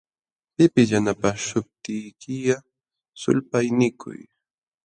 [0.55, 2.55] Pipis yanapaśhuptiykiqa,
[3.21, 4.19] sulpaynikuy.